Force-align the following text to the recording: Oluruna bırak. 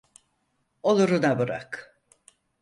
Oluruna 0.83 1.39
bırak. 1.39 2.01